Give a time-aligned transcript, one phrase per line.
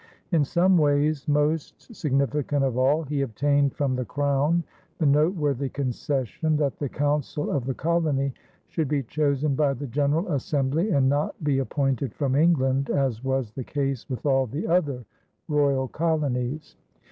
[0.31, 4.63] In some ways most significant of all, he obtained from the Crown
[4.97, 8.33] the noteworthy concession that the council of the colony
[8.67, 13.51] should be chosen by the general assembly and not be appointed from England, as was
[13.51, 15.05] the case with all the other
[15.47, 16.75] royal colonies.